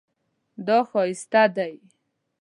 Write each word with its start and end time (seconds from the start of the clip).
دا 0.65 0.77
ښایسته 0.89 1.43
دی 1.55 1.73